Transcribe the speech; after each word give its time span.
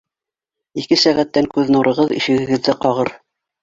Ике 0.85 0.99
сәғәттән 1.03 1.51
күҙ 1.59 1.71
нурығыҙ 1.79 2.19
ишегегеҙҙе 2.23 2.79
ҡағыр 2.85 3.19